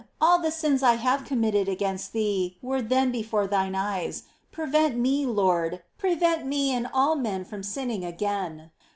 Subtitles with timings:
[0.19, 4.23] all the sins I have committed against Thee were then before Thine eyes.
[4.51, 5.27] Prevent me.
[5.27, 8.71] Lord, prevent me and all men from sinning again